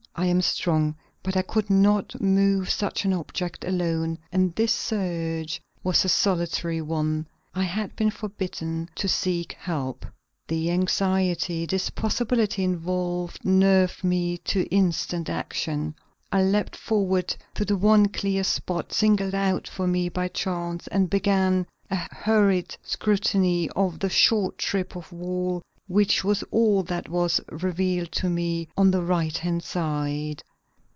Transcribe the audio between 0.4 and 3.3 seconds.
strong, but I could not move such an